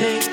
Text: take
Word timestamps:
take 0.00 0.29